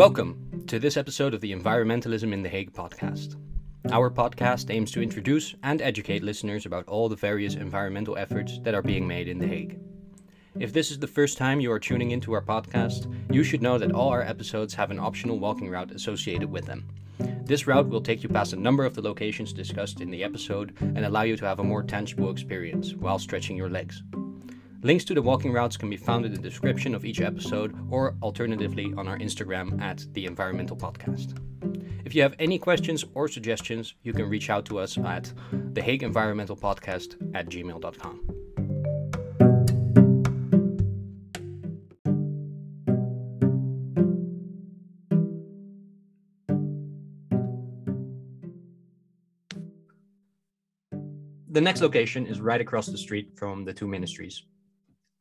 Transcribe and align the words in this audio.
Welcome 0.00 0.64
to 0.68 0.78
this 0.78 0.96
episode 0.96 1.34
of 1.34 1.42
the 1.42 1.52
Environmentalism 1.52 2.32
in 2.32 2.42
The 2.42 2.48
Hague 2.48 2.72
podcast. 2.72 3.36
Our 3.92 4.10
podcast 4.10 4.74
aims 4.74 4.90
to 4.92 5.02
introduce 5.02 5.54
and 5.62 5.82
educate 5.82 6.22
listeners 6.22 6.64
about 6.64 6.88
all 6.88 7.10
the 7.10 7.16
various 7.16 7.54
environmental 7.54 8.16
efforts 8.16 8.60
that 8.60 8.74
are 8.74 8.80
being 8.80 9.06
made 9.06 9.28
in 9.28 9.38
The 9.38 9.46
Hague. 9.46 9.78
If 10.58 10.72
this 10.72 10.90
is 10.90 11.00
the 11.00 11.06
first 11.06 11.36
time 11.36 11.60
you 11.60 11.70
are 11.70 11.78
tuning 11.78 12.12
into 12.12 12.32
our 12.32 12.40
podcast, 12.40 13.14
you 13.30 13.44
should 13.44 13.60
know 13.60 13.76
that 13.76 13.92
all 13.92 14.08
our 14.08 14.22
episodes 14.22 14.72
have 14.72 14.90
an 14.90 14.98
optional 14.98 15.38
walking 15.38 15.68
route 15.68 15.90
associated 15.90 16.50
with 16.50 16.64
them. 16.64 16.88
This 17.44 17.66
route 17.66 17.90
will 17.90 18.00
take 18.00 18.22
you 18.22 18.30
past 18.30 18.54
a 18.54 18.56
number 18.56 18.86
of 18.86 18.94
the 18.94 19.02
locations 19.02 19.52
discussed 19.52 20.00
in 20.00 20.10
the 20.10 20.24
episode 20.24 20.74
and 20.80 21.04
allow 21.04 21.22
you 21.24 21.36
to 21.36 21.44
have 21.44 21.58
a 21.58 21.64
more 21.64 21.82
tangible 21.82 22.30
experience 22.30 22.94
while 22.94 23.18
stretching 23.18 23.54
your 23.54 23.68
legs. 23.68 24.02
Links 24.82 25.04
to 25.04 25.14
the 25.14 25.20
walking 25.20 25.52
routes 25.52 25.76
can 25.76 25.90
be 25.90 25.96
found 25.98 26.24
in 26.24 26.32
the 26.32 26.40
description 26.40 26.94
of 26.94 27.04
each 27.04 27.20
episode 27.20 27.76
or 27.90 28.16
alternatively 28.22 28.94
on 28.96 29.06
our 29.08 29.18
Instagram 29.18 29.78
at 29.78 30.06
The 30.14 30.24
Environmental 30.24 30.74
Podcast. 30.74 31.38
If 32.06 32.14
you 32.14 32.22
have 32.22 32.34
any 32.38 32.58
questions 32.58 33.04
or 33.12 33.28
suggestions, 33.28 33.94
you 34.02 34.14
can 34.14 34.26
reach 34.26 34.48
out 34.48 34.64
to 34.66 34.78
us 34.78 34.96
at 34.96 35.34
the 35.74 35.82
Hague 35.82 36.02
Environmental 36.02 36.56
Podcast 36.56 37.16
at 37.34 37.50
gmail.com. 37.50 38.20
The 51.50 51.60
next 51.60 51.82
location 51.82 52.26
is 52.26 52.40
right 52.40 52.60
across 52.62 52.86
the 52.86 52.96
street 52.96 53.32
from 53.36 53.64
the 53.64 53.74
two 53.74 53.86
ministries. 53.86 54.44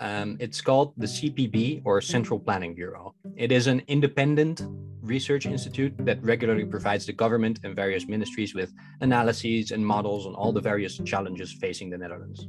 Um, 0.01 0.37
it's 0.39 0.61
called 0.61 0.93
the 0.97 1.05
CPB 1.05 1.81
or 1.83 1.99
Central 1.99 2.39
Planning 2.39 2.73
Bureau. 2.73 3.13
It 3.35 3.51
is 3.51 3.67
an 3.67 3.81
independent 3.87 4.61
research 5.01 5.45
institute 5.45 5.93
that 5.99 6.23
regularly 6.23 6.65
provides 6.65 7.05
the 7.05 7.13
government 7.13 7.59
and 7.63 7.75
various 7.75 8.07
ministries 8.07 8.55
with 8.55 8.73
analyses 9.01 9.71
and 9.71 9.85
models 9.85 10.25
on 10.25 10.35
all 10.35 10.53
the 10.53 10.61
various 10.61 10.99
challenges 11.05 11.51
facing 11.51 11.89
the 11.89 11.97
Netherlands. 11.97 12.47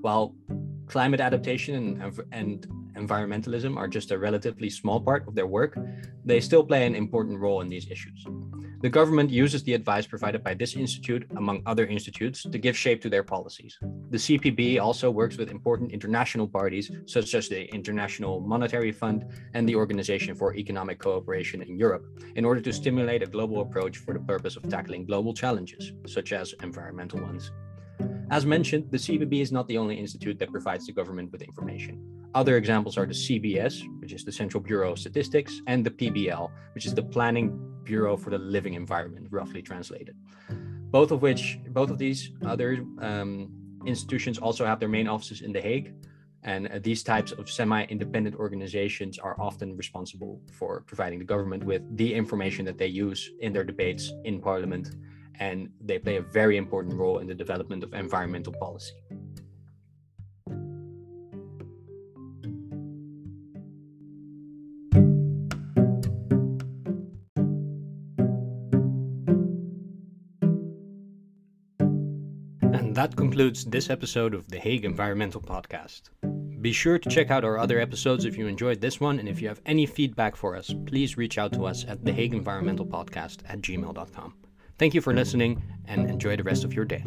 While 0.00 0.34
climate 0.88 1.20
adaptation 1.20 2.00
and, 2.02 2.20
and 2.32 2.66
environmentalism 2.96 3.76
are 3.76 3.88
just 3.88 4.10
a 4.10 4.18
relatively 4.18 4.70
small 4.70 5.00
part 5.00 5.26
of 5.28 5.34
their 5.34 5.46
work, 5.46 5.78
they 6.24 6.40
still 6.40 6.64
play 6.64 6.86
an 6.86 6.94
important 6.94 7.38
role 7.38 7.60
in 7.60 7.68
these 7.68 7.90
issues. 7.90 8.26
The 8.80 8.88
government 8.88 9.30
uses 9.30 9.64
the 9.64 9.74
advice 9.74 10.06
provided 10.06 10.44
by 10.44 10.54
this 10.54 10.76
institute, 10.76 11.26
among 11.36 11.62
other 11.66 11.84
institutes, 11.86 12.44
to 12.44 12.58
give 12.58 12.76
shape 12.76 13.02
to 13.02 13.10
their 13.10 13.24
policies. 13.24 13.76
The 14.10 14.18
CPB 14.18 14.80
also 14.80 15.10
works 15.10 15.36
with 15.36 15.50
important 15.50 15.90
international 15.90 16.46
parties, 16.46 16.88
such 17.06 17.34
as 17.34 17.48
the 17.48 17.64
International 17.74 18.38
Monetary 18.40 18.92
Fund 18.92 19.24
and 19.54 19.68
the 19.68 19.74
Organization 19.74 20.36
for 20.36 20.54
Economic 20.54 21.00
Cooperation 21.00 21.60
in 21.60 21.76
Europe, 21.76 22.04
in 22.36 22.44
order 22.44 22.60
to 22.60 22.72
stimulate 22.72 23.24
a 23.24 23.26
global 23.26 23.62
approach 23.62 23.96
for 23.96 24.14
the 24.14 24.20
purpose 24.20 24.54
of 24.54 24.68
tackling 24.68 25.04
global 25.04 25.34
challenges, 25.34 25.92
such 26.06 26.32
as 26.32 26.54
environmental 26.62 27.20
ones. 27.20 27.50
As 28.30 28.44
mentioned, 28.44 28.90
the 28.90 28.98
CPB 28.98 29.40
is 29.40 29.52
not 29.52 29.66
the 29.68 29.78
only 29.78 29.96
institute 29.96 30.38
that 30.38 30.50
provides 30.50 30.86
the 30.86 30.92
government 30.92 31.32
with 31.32 31.40
information. 31.42 32.02
Other 32.34 32.56
examples 32.58 32.98
are 32.98 33.06
the 33.06 33.14
CBS, 33.14 33.82
which 34.00 34.12
is 34.12 34.24
the 34.24 34.32
Central 34.32 34.62
Bureau 34.62 34.92
of 34.92 34.98
Statistics, 34.98 35.62
and 35.66 35.84
the 35.84 35.90
PBL, 35.90 36.50
which 36.74 36.84
is 36.84 36.94
the 36.94 37.02
Planning 37.02 37.58
Bureau 37.84 38.16
for 38.16 38.28
the 38.28 38.38
Living 38.38 38.74
Environment, 38.74 39.26
roughly 39.30 39.62
translated. 39.62 40.14
Both 40.90 41.10
of 41.10 41.22
which, 41.22 41.58
both 41.68 41.90
of 41.90 41.96
these 41.96 42.32
other 42.44 42.84
um, 43.00 43.50
institutions 43.86 44.38
also 44.38 44.66
have 44.66 44.78
their 44.78 44.88
main 44.88 45.08
offices 45.08 45.40
in 45.40 45.52
The 45.52 45.60
Hague. 45.60 45.94
And 46.44 46.68
uh, 46.68 46.78
these 46.80 47.02
types 47.02 47.32
of 47.32 47.50
semi 47.50 47.84
independent 47.84 48.36
organizations 48.36 49.18
are 49.18 49.40
often 49.40 49.76
responsible 49.76 50.40
for 50.52 50.82
providing 50.86 51.18
the 51.18 51.24
government 51.24 51.64
with 51.64 51.82
the 51.96 52.14
information 52.14 52.64
that 52.66 52.78
they 52.78 52.86
use 52.86 53.30
in 53.40 53.52
their 53.52 53.64
debates 53.64 54.12
in 54.24 54.40
parliament. 54.40 54.94
And 55.40 55.70
they 55.80 55.98
play 55.98 56.16
a 56.16 56.22
very 56.22 56.56
important 56.56 56.94
role 56.94 57.18
in 57.18 57.26
the 57.26 57.34
development 57.34 57.84
of 57.84 57.94
environmental 57.94 58.52
policy. 58.52 58.94
And 72.60 72.94
that 72.96 73.16
concludes 73.16 73.64
this 73.64 73.90
episode 73.90 74.34
of 74.34 74.48
the 74.48 74.58
Hague 74.58 74.84
Environmental 74.84 75.40
Podcast. 75.40 76.10
Be 76.60 76.72
sure 76.72 76.98
to 76.98 77.08
check 77.08 77.30
out 77.30 77.44
our 77.44 77.56
other 77.58 77.78
episodes 77.78 78.24
if 78.24 78.36
you 78.36 78.48
enjoyed 78.48 78.80
this 78.80 78.98
one, 78.98 79.20
and 79.20 79.28
if 79.28 79.40
you 79.40 79.46
have 79.46 79.60
any 79.64 79.86
feedback 79.86 80.34
for 80.34 80.56
us, 80.56 80.74
please 80.86 81.16
reach 81.16 81.38
out 81.38 81.52
to 81.52 81.64
us 81.66 81.84
at 81.86 82.04
the 82.04 82.12
Hague 82.12 82.34
Environmental 82.34 82.84
Podcast 82.84 83.42
at 83.48 83.60
gmail.com. 83.60 84.34
Thank 84.78 84.94
you 84.94 85.00
for 85.00 85.12
listening 85.12 85.62
and 85.86 86.08
enjoy 86.08 86.36
the 86.36 86.44
rest 86.44 86.64
of 86.64 86.72
your 86.72 86.84
day. 86.84 87.04